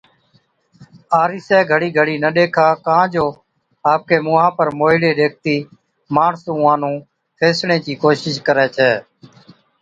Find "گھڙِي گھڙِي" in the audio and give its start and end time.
1.71-2.15